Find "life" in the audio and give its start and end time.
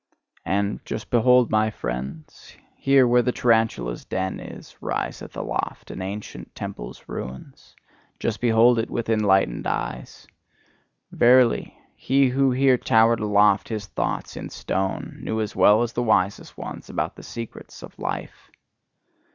17.99-18.49